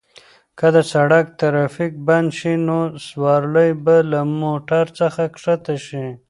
که 0.59 0.67
د 0.75 0.77
سړک 0.91 1.25
ترافیک 1.39 1.93
بند 2.07 2.29
شي 2.37 2.53
نو 2.67 2.79
سوارلۍ 3.07 3.71
به 3.83 3.95
له 4.11 4.21
موټر 4.41 4.85
څخه 4.99 5.21
کښته 5.33 5.75
شي. 5.85 6.05